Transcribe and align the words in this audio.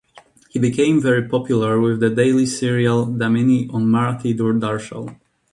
He 0.49 0.57
became 0.57 0.99
very 0.99 1.29
popular 1.29 1.79
with 1.79 1.99
the 1.99 2.09
daily 2.09 2.47
serial 2.47 3.05
Damini 3.05 3.71
on 3.71 3.85
Marathi 3.85 4.35
Doordarshan. 4.35 5.15